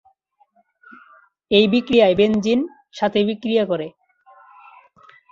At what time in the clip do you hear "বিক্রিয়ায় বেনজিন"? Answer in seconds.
1.73-2.59